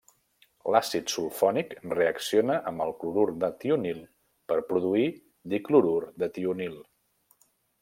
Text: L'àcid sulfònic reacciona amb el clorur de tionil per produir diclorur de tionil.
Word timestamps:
L'àcid 0.75 1.11
sulfònic 1.15 1.75
reacciona 1.95 2.55
amb 2.71 2.85
el 2.87 2.95
clorur 3.03 3.27
de 3.45 3.51
tionil 3.65 4.01
per 4.53 4.59
produir 4.73 5.07
diclorur 5.57 5.97
de 6.25 6.33
tionil. 6.41 6.77